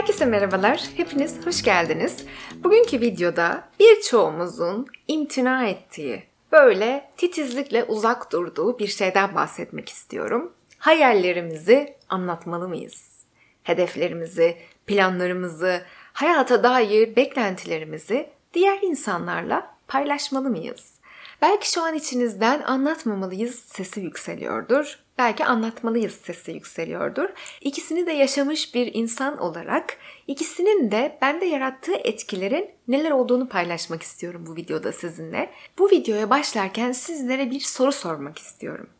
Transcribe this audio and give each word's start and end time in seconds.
Herkese 0.00 0.24
merhabalar, 0.24 0.82
hepiniz 0.96 1.46
hoş 1.46 1.62
geldiniz. 1.62 2.24
Bugünkü 2.54 3.00
videoda 3.00 3.68
birçoğumuzun 3.80 4.86
imtina 5.08 5.66
ettiği, 5.66 6.22
böyle 6.52 7.10
titizlikle 7.16 7.84
uzak 7.84 8.32
durduğu 8.32 8.78
bir 8.78 8.86
şeyden 8.86 9.34
bahsetmek 9.34 9.88
istiyorum. 9.88 10.52
Hayallerimizi 10.78 11.96
anlatmalı 12.08 12.68
mıyız? 12.68 13.24
Hedeflerimizi, 13.62 14.56
planlarımızı, 14.86 15.82
hayata 16.12 16.62
dair 16.62 17.16
beklentilerimizi 17.16 18.30
diğer 18.54 18.78
insanlarla 18.82 19.74
paylaşmalı 19.88 20.50
mıyız? 20.50 20.94
Belki 21.42 21.70
şu 21.70 21.82
an 21.82 21.94
içinizden 21.94 22.62
anlatmamalıyız 22.62 23.54
sesi 23.54 24.00
yükseliyordur. 24.00 24.98
Belki 25.20 25.44
anlatmalıyız 25.44 26.12
sesi 26.12 26.52
yükseliyordur. 26.52 27.28
İkisini 27.60 28.06
de 28.06 28.12
yaşamış 28.12 28.74
bir 28.74 28.94
insan 28.94 29.38
olarak 29.38 29.96
ikisinin 30.26 30.90
de 30.90 31.18
bende 31.22 31.46
yarattığı 31.46 31.94
etkilerin 31.94 32.70
neler 32.88 33.10
olduğunu 33.10 33.48
paylaşmak 33.48 34.02
istiyorum 34.02 34.44
bu 34.46 34.56
videoda 34.56 34.92
sizinle. 34.92 35.50
Bu 35.78 35.90
videoya 35.90 36.30
başlarken 36.30 36.92
sizlere 36.92 37.50
bir 37.50 37.60
soru 37.60 37.92
sormak 37.92 38.38
istiyorum. 38.38 38.90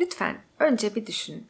Lütfen 0.00 0.36
önce 0.58 0.94
bir 0.94 1.06
düşünün. 1.06 1.46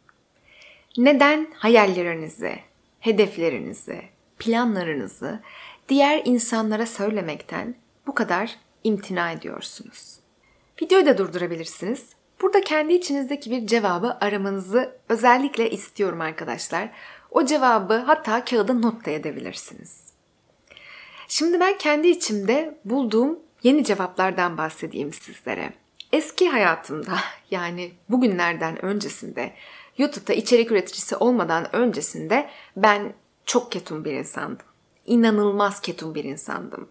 Neden 0.97 1.47
hayallerinizi, 1.55 2.59
hedeflerinizi, 3.01 4.03
planlarınızı 4.39 5.41
diğer 5.89 6.23
insanlara 6.25 6.87
söylemekten 6.87 7.75
bu 8.07 8.15
kadar 8.15 8.57
imtina 8.85 9.33
ediyorsunuz? 9.33 10.17
Videoyu 10.83 11.07
da 11.07 11.19
durdurabilirsiniz. 11.19 12.20
Burada 12.43 12.61
kendi 12.61 12.93
içinizdeki 12.93 13.51
bir 13.51 13.67
cevabı 13.67 14.17
aramanızı 14.21 14.97
özellikle 15.09 15.71
istiyorum 15.71 16.21
arkadaşlar. 16.21 16.91
O 17.31 17.45
cevabı 17.45 17.95
hatta 17.95 18.45
kağıda 18.45 18.75
not 18.75 19.07
da 19.07 19.11
edebilirsiniz. 19.11 20.13
Şimdi 21.29 21.61
ben 21.61 21.79
kendi 21.79 22.09
içimde 22.09 22.79
bulduğum 22.85 23.39
yeni 23.63 23.85
cevaplardan 23.85 24.59
bahsedeyim 24.59 25.13
sizlere. 25.13 25.73
Eski 26.13 26.49
hayatımda 26.49 27.19
yani 27.51 27.93
bugünlerden 28.09 28.85
öncesinde 28.85 29.53
YouTube'da 29.99 30.33
içerik 30.33 30.71
üreticisi 30.71 31.17
olmadan 31.17 31.77
öncesinde 31.77 32.51
ben 32.77 33.13
çok 33.47 33.73
ketum 33.73 34.05
bir 34.05 34.13
insandım. 34.13 34.67
İnanılmaz 35.07 35.81
ketum 35.81 36.15
bir 36.15 36.25
insandım. 36.25 36.89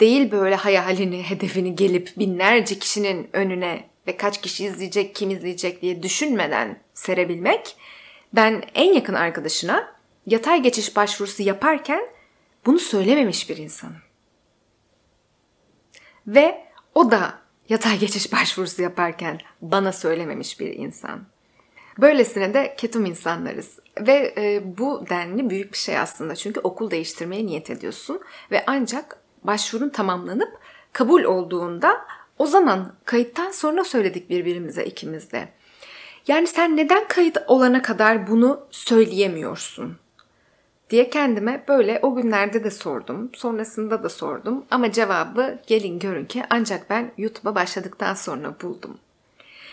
Değil 0.00 0.32
böyle 0.32 0.54
hayalini, 0.54 1.22
hedefini 1.30 1.74
gelip 1.74 2.18
binlerce 2.18 2.78
kişinin 2.78 3.28
önüne 3.32 3.95
ve 4.06 4.16
kaç 4.16 4.40
kişi 4.40 4.64
izleyecek, 4.64 5.14
kim 5.14 5.30
izleyecek 5.30 5.82
diye 5.82 6.02
düşünmeden 6.02 6.80
serebilmek. 6.94 7.76
Ben 8.32 8.62
en 8.74 8.92
yakın 8.92 9.14
arkadaşına 9.14 9.94
yatay 10.26 10.62
geçiş 10.62 10.96
başvurusu 10.96 11.42
yaparken 11.42 12.08
bunu 12.66 12.78
söylememiş 12.78 13.50
bir 13.50 13.56
insanım. 13.56 13.96
Ve 16.26 16.66
o 16.94 17.10
da 17.10 17.38
yatay 17.68 17.98
geçiş 17.98 18.32
başvurusu 18.32 18.82
yaparken 18.82 19.40
bana 19.62 19.92
söylememiş 19.92 20.60
bir 20.60 20.74
insan. 20.74 21.26
Böylesine 21.98 22.54
de 22.54 22.74
ketum 22.78 23.06
insanlarız. 23.06 23.78
Ve 24.00 24.34
e, 24.36 24.62
bu 24.78 25.04
denli 25.10 25.50
büyük 25.50 25.72
bir 25.72 25.78
şey 25.78 25.98
aslında. 25.98 26.34
Çünkü 26.34 26.60
okul 26.60 26.90
değiştirmeye 26.90 27.46
niyet 27.46 27.70
ediyorsun. 27.70 28.20
Ve 28.50 28.64
ancak 28.66 29.18
başvurun 29.44 29.88
tamamlanıp 29.88 30.58
kabul 30.92 31.22
olduğunda 31.22 32.06
o 32.38 32.46
zaman 32.46 32.92
kayıttan 33.04 33.50
sonra 33.50 33.84
söyledik 33.84 34.30
birbirimize 34.30 34.84
ikimiz 34.84 35.32
de. 35.32 35.48
Yani 36.28 36.46
sen 36.46 36.76
neden 36.76 37.08
kayıt 37.08 37.38
olana 37.46 37.82
kadar 37.82 38.26
bunu 38.26 38.66
söyleyemiyorsun? 38.70 39.98
diye 40.90 41.10
kendime 41.10 41.64
böyle 41.68 41.98
o 42.02 42.14
günlerde 42.14 42.64
de 42.64 42.70
sordum. 42.70 43.30
Sonrasında 43.34 44.02
da 44.02 44.08
sordum 44.08 44.64
ama 44.70 44.92
cevabı 44.92 45.58
gelin 45.66 45.98
görün 45.98 46.24
ki 46.24 46.42
ancak 46.50 46.90
ben 46.90 47.12
YouTube'a 47.18 47.54
başladıktan 47.54 48.14
sonra 48.14 48.54
buldum. 48.62 48.98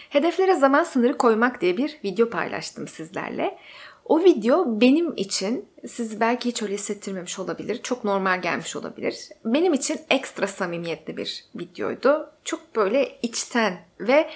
Hedeflere 0.09 0.55
zaman 0.55 0.83
sınırı 0.83 1.17
koymak 1.17 1.61
diye 1.61 1.77
bir 1.77 1.99
video 2.03 2.29
paylaştım 2.29 2.87
sizlerle. 2.87 3.57
O 4.05 4.23
video 4.23 4.81
benim 4.81 5.13
için 5.17 5.65
siz 5.87 6.19
belki 6.19 6.49
hiç 6.49 6.61
öyle 6.61 6.73
hissettirmemiş 6.73 7.39
olabilir. 7.39 7.81
Çok 7.83 8.03
normal 8.03 8.41
gelmiş 8.41 8.75
olabilir. 8.75 9.29
Benim 9.45 9.73
için 9.73 9.99
ekstra 10.09 10.47
samimiyetli 10.47 11.17
bir 11.17 11.45
videoydu. 11.55 12.29
Çok 12.43 12.75
böyle 12.75 13.19
içten 13.21 13.81
ve 13.99 14.29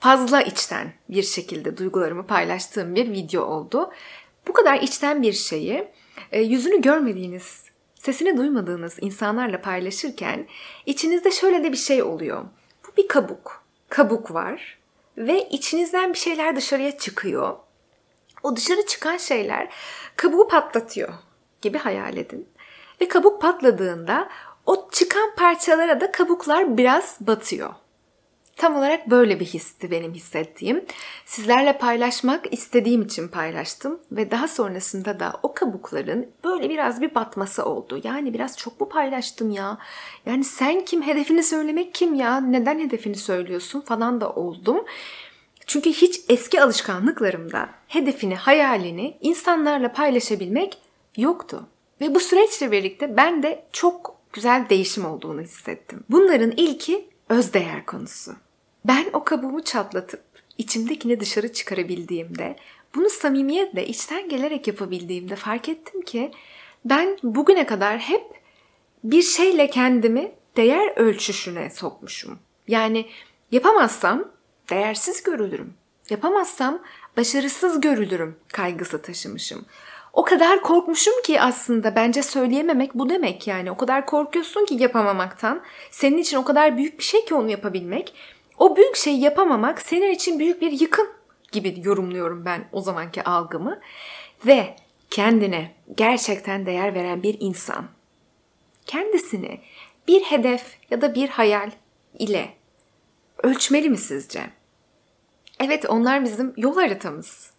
fazla 0.00 0.42
içten 0.42 0.92
bir 1.08 1.22
şekilde 1.22 1.76
duygularımı 1.76 2.26
paylaştığım 2.26 2.94
bir 2.94 3.12
video 3.12 3.44
oldu. 3.44 3.90
Bu 4.48 4.52
kadar 4.52 4.80
içten 4.80 5.22
bir 5.22 5.32
şeyi 5.32 5.88
e, 6.32 6.42
yüzünü 6.42 6.80
görmediğiniz, 6.80 7.64
sesini 7.94 8.36
duymadığınız 8.36 8.98
insanlarla 9.00 9.60
paylaşırken 9.60 10.46
içinizde 10.86 11.30
şöyle 11.30 11.64
de 11.64 11.72
bir 11.72 11.76
şey 11.76 12.02
oluyor. 12.02 12.44
Bu 12.86 12.96
bir 12.96 13.08
kabuk. 13.08 13.64
Kabuk 13.88 14.34
var 14.34 14.78
ve 15.16 15.48
içinizden 15.48 16.12
bir 16.12 16.18
şeyler 16.18 16.56
dışarıya 16.56 16.98
çıkıyor 16.98 17.56
o 18.44 18.56
dışarı 18.56 18.86
çıkan 18.86 19.16
şeyler 19.16 19.68
kabuğu 20.16 20.48
patlatıyor 20.48 21.14
gibi 21.62 21.78
hayal 21.78 22.16
edin. 22.16 22.48
Ve 23.00 23.08
kabuk 23.08 23.42
patladığında 23.42 24.28
o 24.66 24.88
çıkan 24.92 25.34
parçalara 25.36 26.00
da 26.00 26.12
kabuklar 26.12 26.76
biraz 26.76 27.16
batıyor. 27.20 27.74
Tam 28.56 28.76
olarak 28.76 29.10
böyle 29.10 29.40
bir 29.40 29.44
histi 29.44 29.90
benim 29.90 30.14
hissettiğim. 30.14 30.84
Sizlerle 31.24 31.78
paylaşmak 31.78 32.52
istediğim 32.52 33.02
için 33.02 33.28
paylaştım 33.28 34.00
ve 34.12 34.30
daha 34.30 34.48
sonrasında 34.48 35.20
da 35.20 35.32
o 35.42 35.54
kabukların 35.54 36.28
böyle 36.44 36.70
biraz 36.70 37.00
bir 37.00 37.14
batması 37.14 37.64
oldu. 37.64 38.00
Yani 38.04 38.34
biraz 38.34 38.58
çok 38.58 38.80
mu 38.80 38.88
paylaştım 38.88 39.50
ya? 39.50 39.78
Yani 40.26 40.44
sen 40.44 40.84
kim? 40.84 41.02
Hedefini 41.02 41.42
söylemek 41.42 41.94
kim 41.94 42.14
ya? 42.14 42.40
Neden 42.40 42.78
hedefini 42.78 43.16
söylüyorsun 43.16 43.80
falan 43.80 44.20
da 44.20 44.30
oldum. 44.30 44.84
Çünkü 45.66 45.90
hiç 45.90 46.20
eski 46.28 46.62
alışkanlıklarımda 46.62 47.68
hedefini, 47.88 48.34
hayalini 48.34 49.18
insanlarla 49.20 49.92
paylaşabilmek 49.92 50.78
yoktu. 51.16 51.66
Ve 52.00 52.14
bu 52.14 52.20
süreçle 52.20 52.72
birlikte 52.72 53.16
ben 53.16 53.42
de 53.42 53.64
çok 53.72 54.16
güzel 54.32 54.68
değişim 54.68 55.04
olduğunu 55.04 55.40
hissettim. 55.40 56.04
Bunların 56.10 56.50
ilki 56.50 57.08
özdeğer 57.28 57.86
konusu. 57.86 58.32
Ben 58.84 59.06
o 59.12 59.24
kabuğumu 59.24 59.64
çatlatıp 59.64 60.22
içimdekini 60.58 61.20
dışarı 61.20 61.52
çıkarabildiğimde, 61.52 62.56
bunu 62.94 63.10
samimiyetle 63.10 63.86
içten 63.86 64.28
gelerek 64.28 64.66
yapabildiğimde 64.66 65.36
fark 65.36 65.68
ettim 65.68 66.02
ki 66.02 66.30
ben 66.84 67.18
bugüne 67.22 67.66
kadar 67.66 67.98
hep 67.98 68.24
bir 69.04 69.22
şeyle 69.22 69.70
kendimi 69.70 70.32
değer 70.56 70.92
ölçüşüne 70.96 71.70
sokmuşum. 71.70 72.38
Yani 72.68 73.06
yapamazsam 73.52 74.33
değersiz 74.70 75.22
görülürüm. 75.22 75.74
Yapamazsam 76.10 76.78
başarısız 77.16 77.80
görülürüm 77.80 78.36
kaygısı 78.52 79.02
taşımışım. 79.02 79.66
O 80.12 80.24
kadar 80.24 80.62
korkmuşum 80.62 81.22
ki 81.22 81.40
aslında 81.40 81.96
bence 81.96 82.22
söyleyememek 82.22 82.94
bu 82.94 83.10
demek 83.10 83.46
yani. 83.46 83.70
O 83.70 83.76
kadar 83.76 84.06
korkuyorsun 84.06 84.64
ki 84.64 84.74
yapamamaktan. 84.74 85.62
Senin 85.90 86.18
için 86.18 86.36
o 86.36 86.44
kadar 86.44 86.76
büyük 86.76 86.98
bir 86.98 87.04
şey 87.04 87.24
ki 87.24 87.34
onu 87.34 87.50
yapabilmek. 87.50 88.14
O 88.58 88.76
büyük 88.76 88.96
şeyi 88.96 89.20
yapamamak 89.20 89.82
senin 89.82 90.10
için 90.10 90.38
büyük 90.38 90.60
bir 90.60 90.72
yıkım 90.80 91.06
gibi 91.52 91.80
yorumluyorum 91.84 92.44
ben 92.44 92.68
o 92.72 92.80
zamanki 92.80 93.24
algımı. 93.24 93.80
Ve 94.46 94.76
kendine 95.10 95.74
gerçekten 95.96 96.66
değer 96.66 96.94
veren 96.94 97.22
bir 97.22 97.36
insan 97.40 97.84
kendisini 98.86 99.60
bir 100.08 100.22
hedef 100.22 100.64
ya 100.90 101.00
da 101.00 101.14
bir 101.14 101.28
hayal 101.28 101.70
ile 102.18 102.48
ölçmeli 103.44 103.90
mi 103.90 103.98
sizce? 103.98 104.50
Evet 105.60 105.84
onlar 105.88 106.24
bizim 106.24 106.52
yol 106.56 106.74
haritamız. 106.74 107.50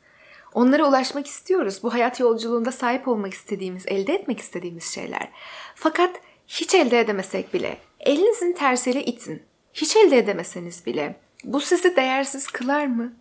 Onlara 0.53 0.87
ulaşmak 0.87 1.27
istiyoruz. 1.27 1.79
Bu 1.83 1.93
hayat 1.93 2.19
yolculuğunda 2.19 2.71
sahip 2.71 3.07
olmak 3.07 3.33
istediğimiz, 3.33 3.83
elde 3.87 4.13
etmek 4.13 4.39
istediğimiz 4.39 4.93
şeyler. 4.93 5.29
Fakat 5.75 6.15
hiç 6.47 6.75
elde 6.75 6.99
edemesek 6.99 7.53
bile 7.53 7.77
elinizin 7.99 8.53
tersiyle 8.53 9.05
itin. 9.05 9.43
Hiç 9.73 9.95
elde 9.95 10.17
edemeseniz 10.17 10.85
bile 10.85 11.19
bu 11.43 11.61
sizi 11.61 11.95
değersiz 11.95 12.47
kılar 12.47 12.85
mı? 12.85 13.13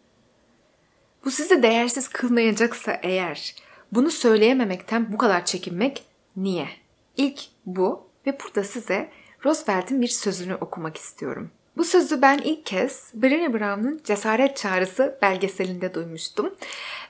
Bu 1.25 1.31
sizi 1.31 1.63
değersiz 1.63 2.09
kılmayacaksa 2.09 3.01
eğer 3.03 3.55
bunu 3.93 4.11
söyleyememekten 4.11 5.13
bu 5.13 5.19
kadar 5.19 5.45
çekinmek 5.45 6.05
niye? 6.37 6.69
İlk 7.17 7.41
bu 7.67 8.07
ve 8.27 8.39
burada 8.41 8.65
size 8.65 9.11
Roosevelt'in 9.45 10.03
bir 10.03 10.09
sözünü 10.09 10.55
okumak 10.55 10.97
istiyorum. 10.97 11.51
Bu 11.77 11.85
sözü 11.85 12.23
ben 12.23 12.39
ilk 12.39 12.67
kez 12.67 13.13
Brené 13.21 13.53
Brown'un 13.53 14.01
Cesaret 14.05 14.57
Çağrısı 14.57 15.19
belgeselinde 15.23 15.95
duymuştum. 15.95 16.55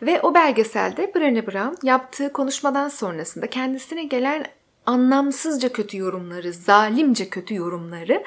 Ve 0.03 0.21
o 0.21 0.35
belgeselde 0.35 1.05
Brené 1.05 1.47
Brown 1.47 1.87
yaptığı 1.87 2.33
konuşmadan 2.33 2.89
sonrasında 2.89 3.47
kendisine 3.47 4.05
gelen 4.05 4.47
anlamsızca 4.87 5.73
kötü 5.73 5.99
yorumları, 5.99 6.53
zalimce 6.53 7.29
kötü 7.29 7.55
yorumları 7.55 8.25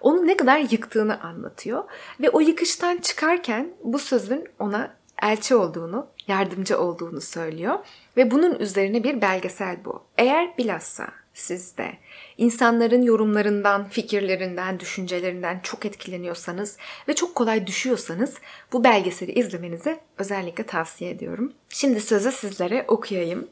onu 0.00 0.26
ne 0.26 0.36
kadar 0.36 0.58
yıktığını 0.58 1.20
anlatıyor. 1.20 1.84
Ve 2.20 2.30
o 2.30 2.40
yıkıştan 2.40 2.96
çıkarken 2.96 3.70
bu 3.84 3.98
sözün 3.98 4.48
ona 4.58 4.94
elçi 5.22 5.54
olduğunu, 5.54 6.06
yardımcı 6.28 6.80
olduğunu 6.80 7.20
söylüyor 7.20 7.78
ve 8.16 8.30
bunun 8.30 8.54
üzerine 8.58 9.04
bir 9.04 9.20
belgesel 9.20 9.84
bu. 9.84 10.02
Eğer 10.18 10.58
bilhassa 10.58 11.19
siz 11.40 11.76
de 11.76 11.92
insanların 12.38 13.02
yorumlarından, 13.02 13.88
fikirlerinden, 13.88 14.80
düşüncelerinden 14.80 15.60
çok 15.62 15.86
etkileniyorsanız 15.86 16.76
ve 17.08 17.14
çok 17.14 17.34
kolay 17.34 17.66
düşüyorsanız 17.66 18.34
bu 18.72 18.84
belgeseli 18.84 19.32
izlemenizi 19.32 19.98
özellikle 20.18 20.64
tavsiye 20.64 21.10
ediyorum. 21.10 21.52
Şimdi 21.68 22.00
sözü 22.00 22.32
sizlere 22.32 22.84
okuyayım. 22.88 23.48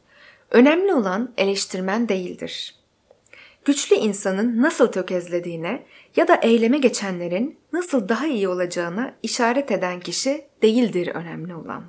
Önemli 0.51 0.95
olan 0.95 1.33
eleştirmen 1.37 2.09
değildir. 2.09 2.75
Güçlü 3.65 3.97
insanın 3.97 4.63
nasıl 4.63 4.93
tökezlediğine 4.93 5.87
ya 6.17 6.29
da 6.29 6.35
eyleme 6.35 6.79
geçenlerin 6.79 7.59
nasıl 7.73 8.09
daha 8.09 8.27
iyi 8.27 8.49
olacağına 8.49 9.15
işaret 9.23 9.71
eden 9.71 10.01
kişi 10.01 10.47
değildir 10.63 11.07
önemli 11.15 11.55
olan. 11.55 11.85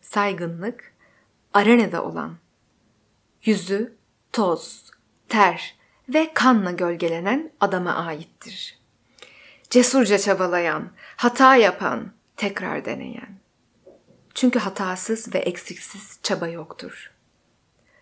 Saygınlık, 0.00 0.94
arenada 1.54 2.04
olan, 2.04 2.36
yüzü, 3.44 3.96
toz, 4.32 4.89
ter 5.30 5.74
ve 6.08 6.30
kanla 6.34 6.70
gölgelenen 6.70 7.52
adama 7.60 7.94
aittir. 7.94 8.78
Cesurca 9.70 10.18
çabalayan, 10.18 10.90
hata 11.16 11.56
yapan, 11.56 12.12
tekrar 12.36 12.84
deneyen. 12.84 13.40
Çünkü 14.34 14.58
hatasız 14.58 15.34
ve 15.34 15.38
eksiksiz 15.38 16.18
çaba 16.22 16.48
yoktur. 16.48 17.12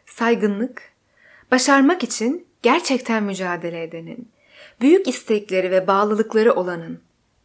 Saygınlık, 0.07 0.83
başarmak 1.51 2.05
için 2.05 2.47
gerçekten 2.63 3.23
mücadele 3.23 3.83
edenin, 3.83 4.31
büyük 4.81 5.09
istekleri 5.09 5.71
ve 5.71 5.87
bağlılıkları 5.87 6.53
olanın, 6.53 7.03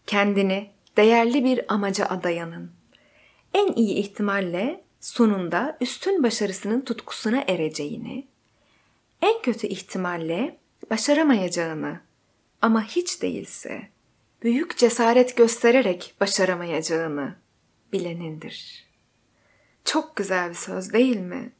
kendini 0.07 0.71
değerli 0.97 1.43
bir 1.43 1.73
amaca 1.73 2.05
adayanın, 2.05 2.71
en 3.53 3.73
iyi 3.73 3.95
ihtimalle 3.95 4.83
sonunda 4.99 5.77
üstün 5.81 6.23
başarısının 6.23 6.81
tutkusuna 6.81 7.43
ereceğini, 7.47 8.27
en 9.23 9.41
kötü 9.41 9.67
ihtimalle 9.67 10.57
başaramayacağını 10.91 11.99
ama 12.61 12.83
hiç 12.83 13.21
değilse 13.21 13.81
büyük 14.43 14.77
cesaret 14.77 15.37
göstererek 15.37 16.15
başaramayacağını 16.21 17.35
bilenindir. 17.93 18.87
Çok 19.85 20.15
güzel 20.15 20.49
bir 20.49 20.55
söz 20.55 20.93
değil 20.93 21.17
mi? 21.17 21.51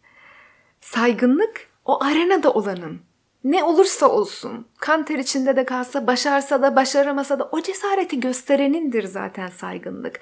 Saygınlık 0.81 1.69
o 1.85 2.03
arenada 2.03 2.53
olanın. 2.53 3.01
Ne 3.43 3.63
olursa 3.63 4.07
olsun, 4.07 4.67
kan 4.77 5.05
ter 5.05 5.17
içinde 5.17 5.55
de 5.55 5.65
kalsa, 5.65 6.07
başarsa 6.07 6.61
da 6.61 6.75
başaramasa 6.75 7.39
da 7.39 7.49
o 7.51 7.61
cesareti 7.61 8.19
gösterenindir 8.19 9.03
zaten 9.03 9.47
saygınlık. 9.47 10.19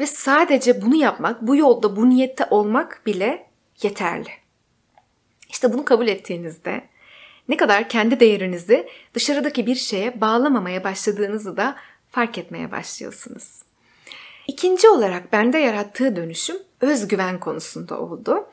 Ve 0.00 0.06
sadece 0.06 0.82
bunu 0.82 0.96
yapmak, 0.96 1.42
bu 1.42 1.56
yolda, 1.56 1.96
bu 1.96 2.08
niyette 2.10 2.46
olmak 2.50 3.02
bile 3.06 3.50
yeterli. 3.82 4.41
İşte 5.52 5.72
bunu 5.72 5.84
kabul 5.84 6.08
ettiğinizde 6.08 6.82
ne 7.48 7.56
kadar 7.56 7.88
kendi 7.88 8.20
değerinizi 8.20 8.88
dışarıdaki 9.14 9.66
bir 9.66 9.74
şeye 9.74 10.20
bağlamamaya 10.20 10.84
başladığınızı 10.84 11.56
da 11.56 11.76
fark 12.10 12.38
etmeye 12.38 12.70
başlıyorsunuz. 12.70 13.62
İkinci 14.48 14.88
olarak 14.88 15.32
bende 15.32 15.58
yarattığı 15.58 16.16
dönüşüm 16.16 16.56
özgüven 16.80 17.40
konusunda 17.40 18.00
oldu. 18.00 18.46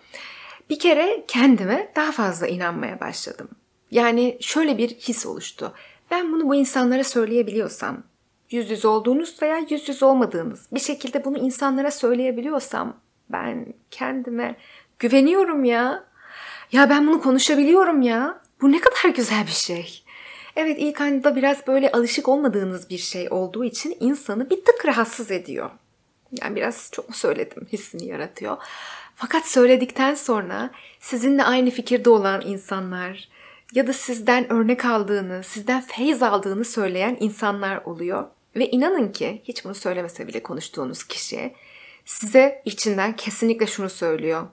Bir 0.69 0.79
kere 0.79 1.23
kendime 1.27 1.91
daha 1.95 2.11
fazla 2.11 2.47
inanmaya 2.47 2.99
başladım. 2.99 3.49
Yani 3.91 4.37
şöyle 4.41 4.77
bir 4.77 4.89
his 4.89 5.25
oluştu. 5.25 5.73
Ben 6.11 6.33
bunu 6.33 6.49
bu 6.49 6.55
insanlara 6.55 7.03
söyleyebiliyorsam, 7.03 8.03
yüz 8.51 8.71
yüze 8.71 8.87
olduğunuz 8.87 9.41
veya 9.41 9.57
yüz 9.69 9.89
yüze 9.89 10.05
olmadığınız 10.05 10.67
bir 10.71 10.79
şekilde 10.79 11.25
bunu 11.25 11.37
insanlara 11.37 11.91
söyleyebiliyorsam 11.91 12.97
ben 13.29 13.73
kendime 13.91 14.55
güveniyorum 14.99 15.63
ya. 15.63 16.08
Ya 16.71 16.89
ben 16.89 17.07
bunu 17.07 17.21
konuşabiliyorum 17.21 18.01
ya. 18.01 18.41
Bu 18.61 18.71
ne 18.71 18.81
kadar 18.81 19.15
güzel 19.15 19.47
bir 19.47 19.51
şey. 19.51 20.03
Evet 20.55 20.77
ilk 20.79 21.01
anda 21.01 21.35
biraz 21.35 21.67
böyle 21.67 21.91
alışık 21.91 22.27
olmadığınız 22.27 22.89
bir 22.89 22.97
şey 22.97 23.27
olduğu 23.31 23.63
için 23.63 23.97
insanı 23.99 24.49
bir 24.49 24.65
tık 24.65 24.85
rahatsız 24.85 25.31
ediyor. 25.31 25.69
Yani 26.41 26.55
biraz 26.55 26.89
çok 26.91 27.09
mu 27.09 27.15
söyledim 27.15 27.67
hissini 27.71 28.05
yaratıyor. 28.05 28.57
Fakat 29.15 29.47
söyledikten 29.47 30.15
sonra 30.15 30.69
sizinle 30.99 31.43
aynı 31.43 31.69
fikirde 31.69 32.09
olan 32.09 32.41
insanlar 32.41 33.29
ya 33.73 33.87
da 33.87 33.93
sizden 33.93 34.53
örnek 34.53 34.85
aldığını, 34.85 35.43
sizden 35.43 35.81
feyiz 35.81 36.23
aldığını 36.23 36.65
söyleyen 36.65 37.17
insanlar 37.19 37.77
oluyor. 37.77 38.27
Ve 38.55 38.69
inanın 38.69 39.11
ki 39.11 39.41
hiç 39.43 39.65
bunu 39.65 39.75
söylemese 39.75 40.27
bile 40.27 40.43
konuştuğunuz 40.43 41.03
kişi 41.03 41.53
size 42.05 42.61
içinden 42.65 43.15
kesinlikle 43.15 43.67
şunu 43.67 43.89
söylüyor. 43.89 44.47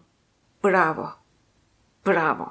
Bravo. 0.65 1.26
Bravo. 2.07 2.49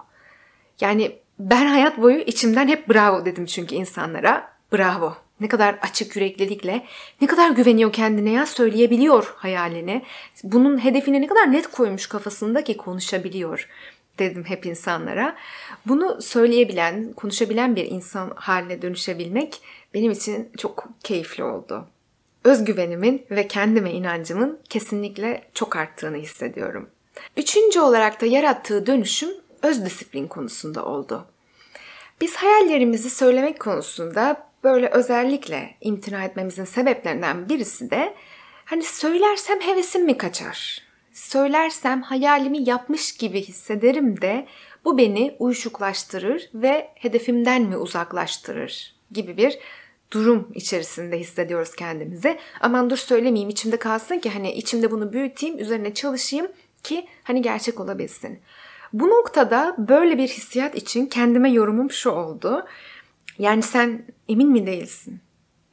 Yani 0.81 1.19
ben 1.39 1.65
hayat 1.65 1.97
boyu 1.97 2.19
içimden 2.19 2.67
hep 2.67 2.89
bravo 2.89 3.25
dedim 3.25 3.45
çünkü 3.45 3.75
insanlara. 3.75 4.51
Bravo. 4.73 5.17
Ne 5.39 5.47
kadar 5.47 5.79
açık 5.81 6.15
yüreklilikle, 6.15 6.85
ne 7.21 7.27
kadar 7.27 7.49
güveniyor 7.49 7.93
kendine 7.93 8.31
ya 8.31 8.45
söyleyebiliyor 8.45 9.33
hayalini. 9.37 10.03
Bunun 10.43 10.83
hedefini 10.83 11.21
ne 11.21 11.27
kadar 11.27 11.51
net 11.51 11.67
koymuş 11.67 12.07
kafasında 12.07 12.63
ki 12.63 12.77
konuşabiliyor 12.77 13.69
dedim 14.19 14.43
hep 14.43 14.65
insanlara. 14.65 15.35
Bunu 15.85 16.21
söyleyebilen, 16.21 17.13
konuşabilen 17.13 17.75
bir 17.75 17.85
insan 17.85 18.31
haline 18.35 18.81
dönüşebilmek 18.81 19.61
benim 19.93 20.11
için 20.11 20.49
çok 20.57 20.87
keyifli 21.03 21.43
oldu. 21.43 21.87
Özgüvenimin 22.43 23.25
ve 23.31 23.47
kendime 23.47 23.91
inancımın 23.91 24.59
kesinlikle 24.69 25.41
çok 25.53 25.75
arttığını 25.75 26.17
hissediyorum. 26.17 26.89
Üçüncü 27.37 27.79
olarak 27.79 28.21
da 28.21 28.25
yarattığı 28.25 28.87
dönüşüm 28.87 29.29
öz 29.65 29.85
disiplin 29.85 30.27
konusunda 30.27 30.85
oldu. 30.85 31.27
Biz 32.21 32.35
hayallerimizi 32.35 33.09
söylemek 33.09 33.59
konusunda 33.59 34.49
böyle 34.63 34.87
özellikle 34.87 35.75
imtina 35.81 36.23
etmemizin 36.23 36.65
sebeplerinden 36.65 37.49
birisi 37.49 37.91
de 37.91 38.13
hani 38.65 38.83
söylersem 38.83 39.59
hevesim 39.61 40.05
mi 40.05 40.17
kaçar? 40.17 40.81
Söylersem 41.13 42.01
hayalimi 42.01 42.69
yapmış 42.69 43.17
gibi 43.17 43.41
hissederim 43.41 44.21
de 44.21 44.47
bu 44.85 44.97
beni 44.97 45.35
uyuşuklaştırır 45.39 46.49
ve 46.53 46.89
hedefimden 46.95 47.61
mi 47.61 47.77
uzaklaştırır 47.77 48.95
gibi 49.11 49.37
bir 49.37 49.59
durum 50.11 50.51
içerisinde 50.55 51.19
hissediyoruz 51.19 51.75
kendimizi. 51.75 52.39
Aman 52.61 52.89
dur 52.89 52.97
söylemeyeyim 52.97 53.49
içimde 53.49 53.77
kalsın 53.77 54.19
ki 54.19 54.29
hani 54.29 54.53
içimde 54.53 54.91
bunu 54.91 55.13
büyüteyim, 55.13 55.59
üzerine 55.59 55.93
çalışayım 55.93 56.47
ki 56.83 57.07
hani 57.23 57.41
gerçek 57.41 57.79
olabilsin. 57.79 58.39
Bu 58.95 59.09
noktada 59.09 59.75
böyle 59.77 60.17
bir 60.17 60.27
hissiyat 60.27 60.75
için 60.75 61.05
kendime 61.05 61.51
yorumum 61.51 61.91
şu 61.91 62.09
oldu. 62.09 62.65
Yani 63.39 63.61
sen 63.61 64.05
emin 64.29 64.49
mi 64.49 64.65
değilsin? 64.65 65.19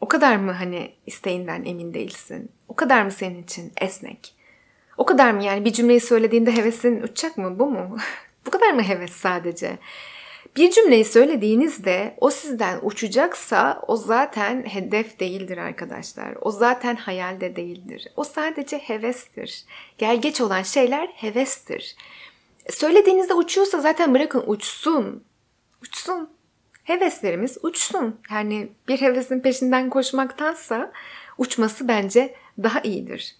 O 0.00 0.08
kadar 0.08 0.36
mı 0.36 0.52
hani 0.52 0.92
isteğinden 1.06 1.64
emin 1.64 1.94
değilsin? 1.94 2.50
O 2.68 2.74
kadar 2.76 3.02
mı 3.02 3.10
senin 3.10 3.42
için 3.42 3.72
esnek? 3.80 4.34
O 4.96 5.06
kadar 5.06 5.32
mı 5.32 5.44
yani 5.44 5.64
bir 5.64 5.72
cümleyi 5.72 6.00
söylediğinde 6.00 6.56
hevesin 6.56 7.02
uçacak 7.02 7.38
mı 7.38 7.58
bu 7.58 7.66
mu? 7.66 7.96
bu 8.46 8.50
kadar 8.50 8.72
mı 8.72 8.82
heves 8.82 9.12
sadece? 9.12 9.78
Bir 10.56 10.70
cümleyi 10.70 11.04
söylediğinizde 11.04 12.14
o 12.20 12.30
sizden 12.30 12.78
uçacaksa 12.82 13.82
o 13.88 13.96
zaten 13.96 14.64
hedef 14.66 15.20
değildir 15.20 15.58
arkadaşlar. 15.58 16.34
O 16.40 16.50
zaten 16.50 16.96
hayalde 16.96 17.56
değildir. 17.56 18.08
O 18.16 18.24
sadece 18.24 18.78
hevestir. 18.78 19.64
Gel 19.98 20.20
geç 20.20 20.40
olan 20.40 20.62
şeyler 20.62 21.06
hevestir. 21.06 21.96
Söylediğinizde 22.70 23.34
uçuyorsa 23.34 23.80
zaten 23.80 24.14
bırakın 24.14 24.44
uçsun. 24.46 25.24
Uçsun. 25.82 26.30
Heveslerimiz 26.84 27.58
uçsun. 27.62 28.20
Yani 28.30 28.72
bir 28.88 29.00
hevesin 29.00 29.40
peşinden 29.40 29.90
koşmaktansa 29.90 30.92
uçması 31.38 31.88
bence 31.88 32.34
daha 32.62 32.80
iyidir. 32.80 33.36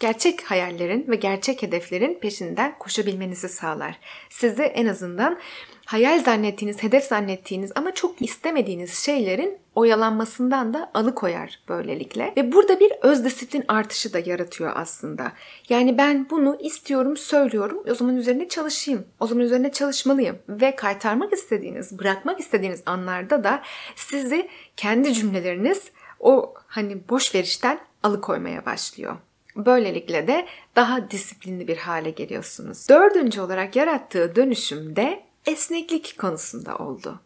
Gerçek 0.00 0.42
hayallerin 0.42 1.04
ve 1.08 1.16
gerçek 1.16 1.62
hedeflerin 1.62 2.18
peşinden 2.20 2.78
koşabilmenizi 2.78 3.48
sağlar. 3.48 3.98
Sizi 4.30 4.62
en 4.62 4.86
azından 4.86 5.38
hayal 5.84 6.24
zannettiğiniz, 6.24 6.82
hedef 6.82 7.04
zannettiğiniz 7.04 7.72
ama 7.74 7.94
çok 7.94 8.22
istemediğiniz 8.22 8.94
şeylerin 8.94 9.58
oyalanmasından 9.74 10.74
da 10.74 10.90
alıkoyar 10.94 11.60
böylelikle. 11.68 12.32
Ve 12.36 12.52
burada 12.52 12.80
bir 12.80 12.92
öz 13.02 13.24
disiplin 13.24 13.64
artışı 13.68 14.12
da 14.12 14.18
yaratıyor 14.18 14.72
aslında. 14.74 15.32
Yani 15.68 15.98
ben 15.98 16.30
bunu 16.30 16.56
istiyorum, 16.60 17.16
söylüyorum. 17.16 17.82
O 17.90 17.94
zaman 17.94 18.16
üzerine 18.16 18.48
çalışayım. 18.48 19.06
O 19.20 19.26
zaman 19.26 19.44
üzerine 19.44 19.72
çalışmalıyım. 19.72 20.38
Ve 20.48 20.76
kaytarmak 20.76 21.32
istediğiniz, 21.32 21.98
bırakmak 21.98 22.40
istediğiniz 22.40 22.82
anlarda 22.86 23.44
da 23.44 23.62
sizi 23.94 24.48
kendi 24.76 25.14
cümleleriniz 25.14 25.90
o 26.20 26.54
hani 26.66 27.08
boş 27.08 27.34
verişten 27.34 27.78
alıkoymaya 28.02 28.66
başlıyor. 28.66 29.16
Böylelikle 29.56 30.26
de 30.26 30.46
daha 30.76 31.10
disiplinli 31.10 31.68
bir 31.68 31.76
hale 31.76 32.10
geliyorsunuz. 32.10 32.88
Dördüncü 32.88 33.40
olarak 33.40 33.76
yarattığı 33.76 34.36
dönüşümde 34.36 35.22
esneklik 35.46 36.18
konusunda 36.18 36.76
oldu. 36.76 37.20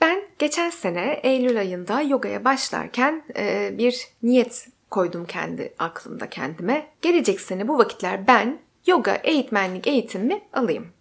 Ben 0.00 0.22
geçen 0.38 0.70
sene 0.70 1.20
Eylül 1.22 1.58
ayında 1.58 2.00
yogaya 2.00 2.44
başlarken 2.44 3.22
e, 3.36 3.74
bir 3.78 4.08
niyet 4.22 4.68
koydum 4.90 5.24
kendi 5.24 5.74
aklımda 5.78 6.30
kendime. 6.30 6.86
Gelecek 7.02 7.40
sene 7.40 7.68
bu 7.68 7.78
vakitler 7.78 8.26
ben 8.26 8.58
yoga 8.86 9.14
eğitmenlik 9.14 9.86
eğitimimi 9.86 10.40
alayım. 10.52 10.93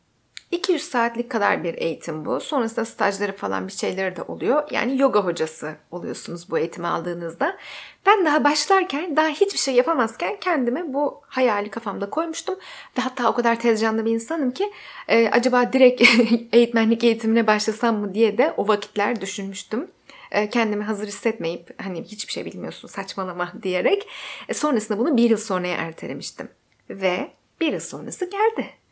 200 0.54 0.84
saatlik 0.84 1.32
kadar 1.32 1.64
bir 1.64 1.74
eğitim 1.74 2.26
bu. 2.26 2.40
Sonrasında 2.40 2.86
stajları 2.86 3.36
falan 3.36 3.68
bir 3.68 3.72
şeyleri 3.72 4.16
de 4.16 4.22
oluyor. 4.22 4.64
Yani 4.72 5.02
yoga 5.02 5.20
hocası 5.20 5.76
oluyorsunuz 5.92 6.50
bu 6.50 6.58
eğitimi 6.58 6.88
aldığınızda. 6.88 7.58
Ben 8.06 8.26
daha 8.26 8.44
başlarken, 8.44 9.16
daha 9.16 9.28
hiçbir 9.28 9.60
şey 9.60 9.74
yapamazken 9.76 10.38
kendime 10.42 10.94
bu 10.94 11.22
hayali 11.28 11.70
kafamda 11.70 12.10
koymuştum. 12.10 12.56
Ve 12.98 13.02
hatta 13.02 13.30
o 13.30 13.34
kadar 13.34 13.60
tezcanlı 13.60 14.06
bir 14.06 14.12
insanım 14.12 14.52
ki 14.52 14.72
e, 15.08 15.30
acaba 15.30 15.74
direkt 15.74 16.02
eğitmenlik 16.54 17.04
eğitimine 17.04 17.48
başlasam 17.48 17.98
mı 17.98 18.14
diye 18.14 18.38
de 18.38 18.54
o 18.58 18.68
vakitler 18.68 19.22
düşünmüştüm 19.22 19.88
e, 20.32 20.50
kendimi 20.50 20.84
hazır 20.84 21.08
hissetmeyip 21.08 21.84
hani 21.84 22.04
hiçbir 22.04 22.34
şey 22.34 22.46
bilmiyorsun 22.46 22.88
saçmalama 22.88 23.54
diyerek 23.64 24.08
e, 24.50 24.54
sonrasında 24.54 25.00
bunu 25.00 25.18
bir 25.18 25.30
yıl 25.30 25.38
sonraya 25.38 25.76
ertelemiştim. 25.76 26.50
Ve 26.90 27.32
bir 27.62 27.74
yıl 27.74 27.80
sonrası 27.80 28.30
geldi. 28.30 28.83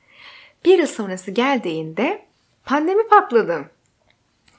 Bir 0.66 0.80
yıl 0.80 0.88
sonrası 0.88 1.32
geldiğinde 1.32 2.26
pandemi 2.66 3.08
patladı. 3.08 3.70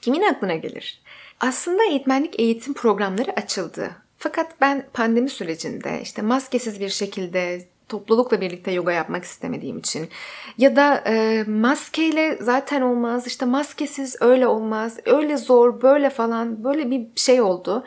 Kimin 0.01 0.21
aklına 0.21 0.55
gelir? 0.55 1.01
Aslında 1.39 1.83
eğitmenlik 1.83 2.39
eğitim 2.39 2.73
programları 2.73 3.31
açıldı. 3.31 3.91
Fakat 4.17 4.61
ben 4.61 4.87
pandemi 4.93 5.29
sürecinde 5.29 5.99
işte 6.01 6.21
maskesiz 6.21 6.79
bir 6.79 6.89
şekilde 6.89 7.67
toplulukla 7.89 8.41
birlikte 8.41 8.71
yoga 8.71 8.91
yapmak 8.91 9.23
istemediğim 9.23 9.77
için 9.77 10.09
ya 10.57 10.75
da 10.75 11.03
e, 11.07 11.43
maskeyle 11.47 12.37
zaten 12.41 12.81
olmaz 12.81 13.27
işte 13.27 13.45
maskesiz 13.45 14.15
öyle 14.19 14.47
olmaz 14.47 14.97
öyle 15.05 15.37
zor 15.37 15.81
böyle 15.81 16.09
falan 16.09 16.63
böyle 16.63 16.91
bir 16.91 17.07
şey 17.15 17.41
oldu 17.41 17.85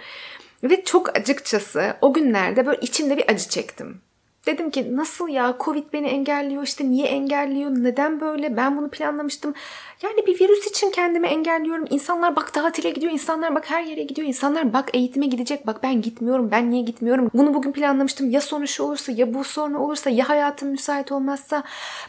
ve 0.62 0.84
çok 0.84 1.16
acıkçası 1.16 1.96
o 2.00 2.12
günlerde 2.12 2.66
böyle 2.66 2.80
içimde 2.80 3.16
bir 3.16 3.30
acı 3.30 3.48
çektim. 3.48 4.00
Dedim 4.46 4.70
ki 4.70 4.96
nasıl 4.96 5.28
ya 5.28 5.56
Covid 5.60 5.84
beni 5.92 6.06
engelliyor 6.06 6.62
işte 6.62 6.90
niye 6.90 7.06
engelliyor 7.06 7.70
neden 7.70 8.20
böyle 8.20 8.56
ben 8.56 8.76
bunu 8.76 8.90
planlamıştım. 8.90 9.54
Yani 10.02 10.26
bir 10.26 10.40
virüs 10.40 10.66
için 10.66 10.90
kendimi 10.90 11.26
engelliyorum. 11.26 11.84
İnsanlar 11.90 12.36
bak 12.36 12.52
tatile 12.52 12.90
gidiyor 12.90 13.12
insanlar 13.12 13.54
bak 13.54 13.70
her 13.70 13.82
yere 13.82 14.02
gidiyor. 14.02 14.28
insanlar 14.28 14.72
bak 14.72 14.90
eğitime 14.94 15.26
gidecek 15.26 15.66
bak 15.66 15.82
ben 15.82 16.02
gitmiyorum 16.02 16.50
ben 16.50 16.70
niye 16.70 16.82
gitmiyorum. 16.82 17.30
Bunu 17.34 17.54
bugün 17.54 17.72
planlamıştım 17.72 18.30
ya 18.30 18.40
sonu 18.40 18.68
şu 18.68 18.82
olursa 18.82 19.12
ya 19.12 19.34
bu 19.34 19.44
sonra 19.44 19.78
olursa 19.78 20.10
ya 20.10 20.28
hayatım 20.28 20.68
müsait 20.68 21.12
olmazsa. 21.12 21.62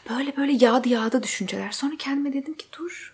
Böyle 0.10 0.38
böyle 0.38 0.66
yağdı 0.66 0.90
yağdı 0.90 1.24
düşünceler. 1.24 1.72
Sonra 1.72 1.94
kendime 2.00 2.34
dedim 2.34 2.54
ki 2.54 2.66
dur 2.80 3.14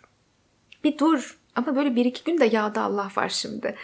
bir 0.84 0.98
dur. 0.98 1.38
Ama 1.56 1.76
böyle 1.76 1.96
bir 1.96 2.06
iki 2.06 2.24
gün 2.24 2.38
de 2.40 2.46
yağdı 2.46 2.80
Allah 2.80 3.08
var 3.18 3.30
şimdi. 3.30 3.76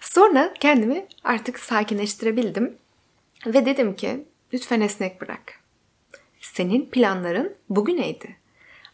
Sonra 0.00 0.54
kendimi 0.60 1.06
artık 1.24 1.58
sakinleştirebildim. 1.58 2.76
Ve 3.46 3.66
dedim 3.66 3.96
ki 3.96 4.24
Lütfen 4.56 4.80
esnek 4.80 5.20
bırak. 5.20 5.60
Senin 6.40 6.86
planların 6.90 7.54
bugüneydi. 7.70 8.36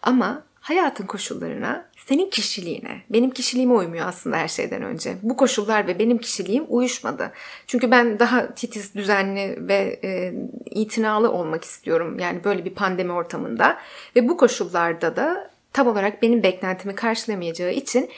Ama 0.02 0.44
hayatın 0.60 1.06
koşullarına, 1.06 1.88
senin 1.96 2.30
kişiliğine, 2.30 3.02
benim 3.10 3.30
kişiliğime 3.30 3.72
uymuyor 3.72 4.06
aslında 4.06 4.36
her 4.36 4.48
şeyden 4.48 4.82
önce. 4.82 5.16
Bu 5.22 5.36
koşullar 5.36 5.86
ve 5.86 5.98
benim 5.98 6.18
kişiliğim 6.18 6.64
uyuşmadı. 6.68 7.32
Çünkü 7.66 7.90
ben 7.90 8.18
daha 8.18 8.54
titiz, 8.54 8.94
düzenli 8.94 9.68
ve 9.68 10.00
e, 10.04 10.34
itinalı 10.70 11.32
olmak 11.32 11.64
istiyorum. 11.64 12.18
Yani 12.18 12.44
böyle 12.44 12.64
bir 12.64 12.74
pandemi 12.74 13.12
ortamında. 13.12 13.78
Ve 14.16 14.28
bu 14.28 14.36
koşullarda 14.36 15.16
da 15.16 15.50
tam 15.72 15.86
olarak 15.86 16.22
benim 16.22 16.42
beklentimi 16.42 16.94
karşılamayacağı 16.94 17.72
için 17.72 18.10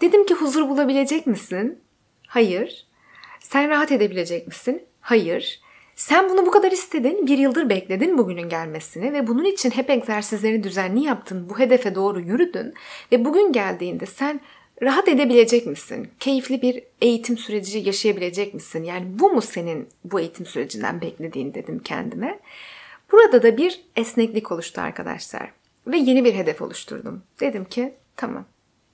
dedim 0.00 0.26
ki 0.26 0.34
huzur 0.34 0.68
bulabilecek 0.68 1.26
misin? 1.26 1.78
Hayır. 2.26 2.86
Sen 3.40 3.68
rahat 3.68 3.92
edebilecek 3.92 4.46
misin? 4.46 4.82
Hayır. 5.00 5.60
Sen 6.00 6.28
bunu 6.28 6.46
bu 6.46 6.50
kadar 6.50 6.72
istedin, 6.72 7.26
bir 7.26 7.38
yıldır 7.38 7.68
bekledin 7.68 8.18
bugünün 8.18 8.48
gelmesini 8.48 9.12
ve 9.12 9.26
bunun 9.26 9.44
için 9.44 9.70
hep 9.70 9.90
egzersizlerini 9.90 10.62
düzenli 10.62 11.04
yaptın, 11.04 11.48
bu 11.50 11.58
hedefe 11.58 11.94
doğru 11.94 12.20
yürüdün 12.20 12.74
ve 13.12 13.24
bugün 13.24 13.52
geldiğinde 13.52 14.06
sen 14.06 14.40
rahat 14.82 15.08
edebilecek 15.08 15.66
misin? 15.66 16.08
Keyifli 16.20 16.62
bir 16.62 16.82
eğitim 17.00 17.38
süreci 17.38 17.78
yaşayabilecek 17.78 18.54
misin? 18.54 18.84
Yani 18.84 19.06
bu 19.18 19.30
mu 19.30 19.42
senin 19.42 19.88
bu 20.04 20.20
eğitim 20.20 20.46
sürecinden 20.46 21.00
beklediğin 21.00 21.54
dedim 21.54 21.78
kendime. 21.78 22.40
Burada 23.12 23.42
da 23.42 23.56
bir 23.56 23.80
esneklik 23.96 24.52
oluştu 24.52 24.80
arkadaşlar 24.80 25.52
ve 25.86 25.96
yeni 25.96 26.24
bir 26.24 26.34
hedef 26.34 26.62
oluşturdum. 26.62 27.22
Dedim 27.40 27.64
ki 27.64 27.94
tamam 28.16 28.44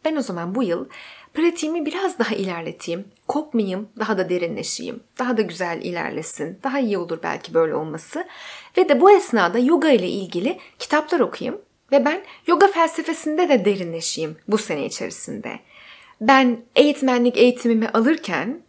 ben 0.05 0.17
o 0.17 0.23
zaman 0.23 0.55
bu 0.55 0.63
yıl 0.63 0.89
pratiğimi 1.37 1.87
biraz 1.87 2.19
daha 2.19 2.35
ilerleteyim. 2.35 3.05
Kopmayayım, 3.29 3.89
daha 3.99 4.19
da 4.19 4.29
derinleşeyim. 4.29 5.01
Daha 5.19 5.37
da 5.37 5.43
güzel 5.43 5.81
ilerlesin. 5.83 6.59
Daha 6.63 6.79
iyi 6.81 6.99
olur 6.99 7.19
belki 7.23 7.55
böyle 7.55 7.75
olması. 7.75 8.27
Ve 8.77 8.89
de 8.89 9.01
bu 9.01 9.11
esnada 9.11 9.59
yoga 9.59 9.91
ile 9.91 10.09
ilgili 10.09 10.59
kitaplar 10.79 11.21
okuyayım. 11.21 11.61
Ve 11.93 12.05
ben 12.05 12.23
yoga 12.47 12.67
felsefesinde 12.67 13.49
de 13.49 13.65
derinleşeyim 13.65 14.37
bu 14.49 14.59
sene 14.59 14.87
içerisinde. 14.87 15.61
Ben 16.21 16.59
eğitmenlik 16.77 17.37
eğitimimi 17.37 17.89
alırken 17.89 18.61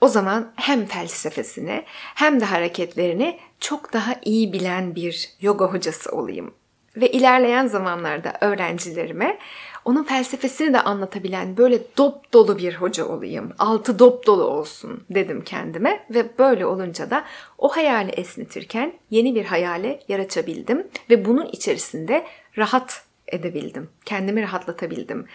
o 0.00 0.08
zaman 0.08 0.52
hem 0.56 0.86
felsefesini 0.86 1.84
hem 2.14 2.40
de 2.40 2.44
hareketlerini 2.44 3.38
çok 3.60 3.92
daha 3.92 4.14
iyi 4.24 4.52
bilen 4.52 4.94
bir 4.94 5.30
yoga 5.40 5.66
hocası 5.66 6.12
olayım. 6.12 6.54
Ve 6.96 7.10
ilerleyen 7.10 7.66
zamanlarda 7.66 8.32
öğrencilerime 8.40 9.38
onun 9.84 10.04
felsefesini 10.04 10.74
de 10.74 10.80
anlatabilen 10.80 11.56
böyle 11.56 11.78
dop 11.96 12.32
dolu 12.32 12.58
bir 12.58 12.74
hoca 12.74 13.06
olayım. 13.06 13.52
Altı 13.58 13.98
dop 13.98 14.26
dolu 14.26 14.44
olsun 14.44 15.04
dedim 15.10 15.44
kendime 15.44 16.06
ve 16.10 16.38
böyle 16.38 16.66
olunca 16.66 17.10
da 17.10 17.24
o 17.58 17.68
hayali 17.68 18.10
esnetirken 18.10 18.92
yeni 19.10 19.34
bir 19.34 19.44
hayale 19.44 20.00
yaratabildim 20.08 20.86
ve 21.10 21.24
bunun 21.24 21.46
içerisinde 21.46 22.26
rahat 22.58 23.04
edebildim. 23.28 23.90
Kendimi 24.04 24.42
rahatlatabildim. 24.42 25.26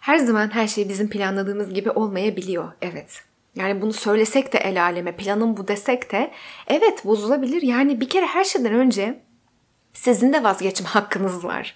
Her 0.00 0.18
zaman 0.18 0.54
her 0.54 0.68
şey 0.68 0.88
bizim 0.88 1.10
planladığımız 1.10 1.74
gibi 1.74 1.90
olmayabiliyor. 1.90 2.72
Evet. 2.82 3.22
Yani 3.56 3.82
bunu 3.82 3.92
söylesek 3.92 4.52
de 4.52 4.58
el 4.58 4.82
aleme 4.82 5.16
planım 5.16 5.56
bu 5.56 5.68
desek 5.68 6.12
de 6.12 6.30
evet 6.66 7.04
bozulabilir. 7.04 7.62
Yani 7.62 8.00
bir 8.00 8.08
kere 8.08 8.26
her 8.26 8.44
şeyden 8.44 8.74
önce 8.74 9.20
sizin 9.92 10.32
de 10.32 10.42
vazgeçme 10.44 10.88
hakkınız 10.88 11.44
var. 11.44 11.74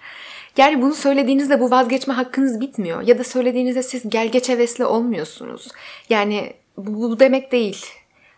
Yani 0.56 0.82
bunu 0.82 0.94
söylediğinizde 0.94 1.60
bu 1.60 1.70
vazgeçme 1.70 2.14
hakkınız 2.14 2.60
bitmiyor. 2.60 3.02
Ya 3.02 3.18
da 3.18 3.24
söylediğinizde 3.24 3.82
siz 3.82 4.10
gel 4.10 4.28
geç 4.28 4.48
hevesli 4.48 4.84
olmuyorsunuz. 4.84 5.68
Yani 6.08 6.54
bu, 6.76 7.10
bu 7.10 7.20
demek 7.20 7.52
değil. 7.52 7.86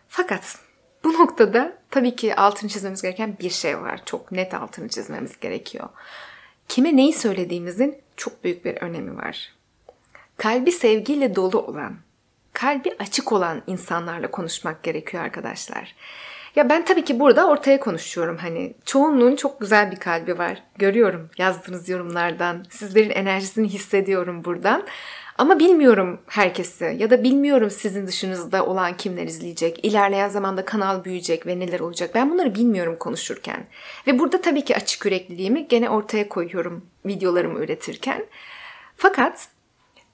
Fakat 0.09 0.59
bu 1.05 1.13
noktada 1.13 1.79
tabii 1.91 2.17
ki 2.17 2.37
altını 2.37 2.71
çizmemiz 2.71 3.03
gereken 3.03 3.37
bir 3.41 3.51
şey 3.51 3.81
var. 3.81 4.01
Çok 4.05 4.33
net 4.33 4.55
altını 4.55 4.89
çizmemiz 4.89 5.41
gerekiyor. 5.41 5.89
Kime 6.69 6.97
neyi 6.97 7.13
söylediğimizin 7.13 7.99
çok 8.17 8.45
büyük 8.45 8.65
bir 8.65 8.77
önemi 8.77 9.17
var. 9.17 9.53
Kalbi 10.37 10.73
sevgiyle 10.73 11.37
dolu 11.37 11.59
olan, 11.59 11.97
kalbi 12.53 12.97
açık 12.99 13.33
olan 13.33 13.63
insanlarla 13.67 14.31
konuşmak 14.31 14.83
gerekiyor 14.83 15.23
arkadaşlar. 15.25 15.95
Ya 16.57 16.69
ben 16.69 16.85
tabii 16.85 17.05
ki 17.05 17.21
burada 17.21 17.49
ortaya 17.49 17.81
konuşuyorum 17.81 18.37
hani. 18.37 18.75
Çoğunluğun 18.85 19.37
çok 19.37 19.61
güzel 19.61 19.91
bir 19.91 19.97
kalbi 19.97 20.39
var. 20.39 20.63
Görüyorum 20.79 21.31
yazdığınız 21.39 21.89
yorumlardan. 21.89 22.65
Sizlerin 22.71 23.11
enerjisini 23.11 23.69
hissediyorum 23.69 24.45
buradan. 24.45 24.85
Ama 25.39 25.59
bilmiyorum 25.59 26.21
herkesi 26.27 26.97
ya 26.99 27.11
da 27.11 27.25
bilmiyorum 27.25 27.71
sizin 27.71 28.07
dışınızda 28.07 28.67
olan 28.67 28.97
kimler 28.97 29.25
izleyecek. 29.25 29.85
İlerleyen 29.85 30.29
zamanda 30.29 30.65
kanal 30.65 31.05
büyüyecek 31.05 31.47
ve 31.47 31.59
neler 31.59 31.81
olacak. 31.81 32.11
Ben 32.15 32.31
bunları 32.31 32.55
bilmiyorum 32.55 32.97
konuşurken. 33.01 33.67
Ve 34.07 34.19
burada 34.19 34.41
tabii 34.41 34.65
ki 34.65 34.77
açık 34.77 35.05
yürekliliğimi 35.05 35.69
gene 35.69 35.91
ortaya 35.91 36.29
koyuyorum 36.29 36.87
videolarımı 37.07 37.59
üretirken. 37.59 38.27
Fakat 38.97 39.49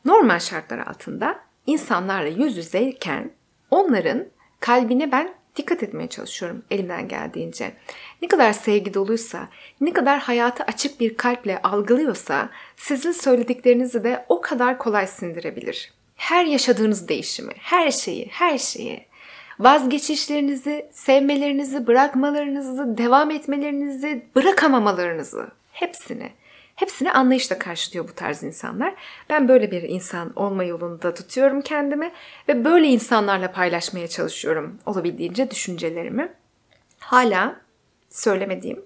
normal 0.04 0.38
şartlar 0.38 0.78
altında 0.78 1.40
insanlarla 1.66 2.28
yüz 2.28 2.56
yüzeyken 2.56 3.30
onların 3.70 4.26
kalbine 4.61 5.12
ben 5.12 5.41
dikkat 5.56 5.82
etmeye 5.82 6.09
çalışıyorum 6.09 6.62
elimden 6.71 7.09
geldiğince. 7.09 7.73
Ne 8.23 8.28
kadar 8.28 8.52
sevgi 8.52 8.94
doluysa, 8.94 9.49
ne 9.80 9.92
kadar 9.92 10.18
hayata 10.18 10.64
açık 10.64 11.00
bir 11.00 11.16
kalple 11.16 11.62
algılıyorsa 11.62 12.50
sizin 12.76 13.12
söylediklerinizi 13.12 14.04
de 14.04 14.25
o 14.28 14.40
kadar 14.40 14.78
kolay 14.78 15.06
sindirebilir. 15.06 15.92
Her 16.16 16.44
yaşadığınız 16.44 17.09
değişimi, 17.09 17.52
her 17.59 17.90
şeyi, 17.90 18.28
her 18.30 18.59
şeyi 18.59 19.06
vazgeçişlerinizi, 19.59 20.87
sevmelerinizi, 20.92 21.87
bırakmalarınızı, 21.87 22.99
devam 22.99 23.30
etmelerinizi, 23.30 24.26
bırakamamalarınızı 24.37 25.49
hepsini 25.73 26.30
Hepsini 26.82 27.12
anlayışla 27.12 27.58
karşılıyor 27.58 28.08
bu 28.08 28.12
tarz 28.12 28.42
insanlar. 28.42 28.94
Ben 29.30 29.48
böyle 29.48 29.70
bir 29.70 29.82
insan 29.82 30.32
olma 30.36 30.64
yolunda 30.64 31.14
tutuyorum 31.14 31.62
kendimi 31.62 32.12
ve 32.48 32.64
böyle 32.64 32.86
insanlarla 32.86 33.52
paylaşmaya 33.52 34.08
çalışıyorum 34.08 34.78
olabildiğince 34.86 35.50
düşüncelerimi. 35.50 36.32
Hala 36.98 37.60
söylemediğim, 38.10 38.84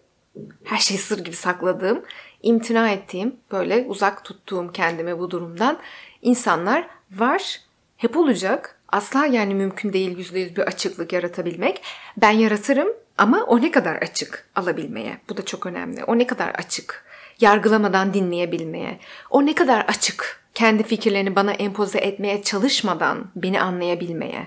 her 0.65 0.79
şeyi 0.79 0.99
sır 0.99 1.25
gibi 1.25 1.37
sakladığım, 1.37 2.05
imtina 2.43 2.91
ettiğim, 2.91 3.37
böyle 3.53 3.85
uzak 3.89 4.25
tuttuğum 4.25 4.73
kendimi 4.73 5.19
bu 5.19 5.31
durumdan 5.31 5.79
insanlar 6.23 6.87
var, 7.11 7.61
hep 7.97 8.17
olacak 8.17 8.79
Asla 8.89 9.27
yani 9.27 9.55
mümkün 9.55 9.93
değil 9.93 10.19
yüzde 10.19 10.39
yüz 10.39 10.57
bir 10.57 10.63
açıklık 10.63 11.13
yaratabilmek. 11.13 11.83
Ben 12.17 12.31
yaratırım 12.31 12.89
ama 13.19 13.45
o 13.45 13.61
ne 13.61 13.71
kadar 13.71 13.97
açık 13.97 14.49
alabilmeye. 14.55 15.19
Bu 15.29 15.37
da 15.37 15.45
çok 15.45 15.67
önemli. 15.67 16.05
O 16.05 16.19
ne 16.19 16.27
kadar 16.27 16.49
açık 16.49 17.07
yargılamadan 17.41 18.15
dinleyebilmeye. 18.15 18.99
O 19.31 19.47
ne 19.47 19.55
kadar 19.55 19.81
açık 19.81 20.47
kendi 20.55 20.83
fikirlerini 20.83 21.37
bana 21.37 21.53
empoze 21.53 21.99
etmeye 21.99 22.43
çalışmadan 22.43 23.31
beni 23.37 23.61
anlayabilmeye. 23.61 24.47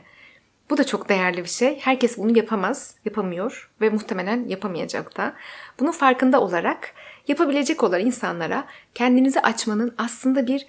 Bu 0.70 0.78
da 0.78 0.84
çok 0.84 1.10
değerli 1.10 1.44
bir 1.44 1.50
şey. 1.50 1.80
Herkes 1.80 2.18
bunu 2.18 2.38
yapamaz, 2.38 2.96
yapamıyor 3.06 3.72
ve 3.82 3.90
muhtemelen 3.90 4.48
yapamayacak 4.48 5.18
da. 5.18 5.34
Bunun 5.80 5.92
farkında 5.92 6.42
olarak 6.42 6.94
yapabilecek 7.28 7.84
olan 7.84 8.02
insanlara 8.02 8.68
kendinizi 8.96 9.40
açmanın 9.42 9.96
aslında 9.98 10.48
bir 10.48 10.66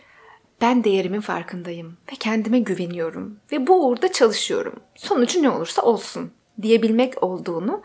ben 0.61 0.85
değerimin 0.85 1.21
farkındayım 1.21 1.97
ve 2.13 2.17
kendime 2.17 2.59
güveniyorum 2.59 3.41
ve 3.53 3.67
bu 3.67 3.87
uğurda 3.87 4.13
çalışıyorum. 4.13 4.81
Sonucu 4.95 5.43
ne 5.43 5.51
olursa 5.51 5.83
olsun 5.83 6.33
diyebilmek 6.63 7.23
olduğunu 7.23 7.83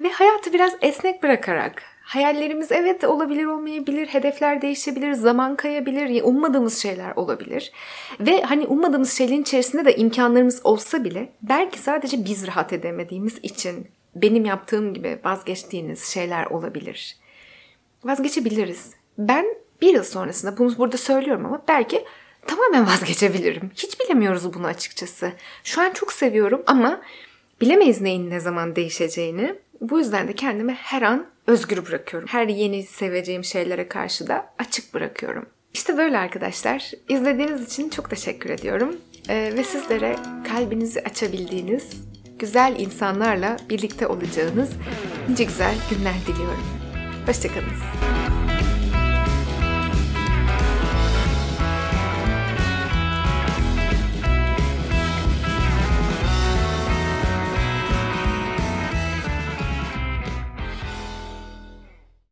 ve 0.00 0.10
hayatı 0.10 0.52
biraz 0.52 0.72
esnek 0.80 1.22
bırakarak 1.22 1.82
hayallerimiz 2.06 2.72
evet 2.72 3.04
olabilir 3.04 3.44
olmayabilir, 3.44 4.06
hedefler 4.06 4.62
değişebilir, 4.62 5.12
zaman 5.12 5.56
kayabilir, 5.56 6.22
ummadığımız 6.22 6.78
şeyler 6.78 7.12
olabilir. 7.16 7.72
Ve 8.20 8.42
hani 8.42 8.66
ummadığımız 8.66 9.12
şeylerin 9.12 9.42
içerisinde 9.42 9.84
de 9.84 9.96
imkanlarımız 9.96 10.60
olsa 10.66 11.04
bile 11.04 11.32
belki 11.42 11.78
sadece 11.78 12.24
biz 12.24 12.46
rahat 12.46 12.72
edemediğimiz 12.72 13.38
için 13.42 13.88
benim 14.14 14.44
yaptığım 14.44 14.94
gibi 14.94 15.18
vazgeçtiğiniz 15.24 16.04
şeyler 16.04 16.46
olabilir. 16.46 17.16
Vazgeçebiliriz. 18.04 18.94
Ben 19.18 19.46
bir 19.80 19.94
yıl 19.94 20.04
sonrasında 20.04 20.58
bunu 20.58 20.78
burada 20.78 20.96
söylüyorum 20.96 21.46
ama 21.46 21.62
belki 21.68 22.04
tamamen 22.46 22.86
vazgeçebilirim. 22.86 23.70
Hiç 23.74 24.00
bilemiyoruz 24.00 24.54
bunu 24.54 24.66
açıkçası. 24.66 25.32
Şu 25.64 25.82
an 25.82 25.90
çok 25.90 26.12
seviyorum 26.12 26.62
ama 26.66 27.00
bilemeyiz 27.60 28.00
neyin 28.00 28.30
ne 28.30 28.40
zaman 28.40 28.76
değişeceğini. 28.76 29.54
Bu 29.80 29.98
yüzden 29.98 30.28
de 30.28 30.32
kendimi 30.32 30.72
her 30.72 31.02
an 31.02 31.26
özgür 31.46 31.86
bırakıyorum. 31.86 32.28
Her 32.28 32.48
yeni 32.48 32.82
seveceğim 32.82 33.44
şeylere 33.44 33.88
karşı 33.88 34.28
da 34.28 34.54
açık 34.58 34.94
bırakıyorum. 34.94 35.46
İşte 35.74 35.96
böyle 35.96 36.18
arkadaşlar. 36.18 36.90
İzlediğiniz 37.08 37.66
için 37.66 37.90
çok 37.90 38.10
teşekkür 38.10 38.50
ediyorum. 38.50 38.96
Ee, 39.28 39.52
ve 39.56 39.64
sizlere 39.64 40.16
kalbinizi 40.48 41.00
açabildiğiniz, 41.00 41.90
güzel 42.38 42.74
insanlarla 42.78 43.56
birlikte 43.70 44.06
olacağınız 44.06 44.70
nice 45.28 45.44
güzel 45.44 45.74
günler 45.90 46.14
diliyorum. 46.26 46.64
Hoşçakalın. 47.26 48.45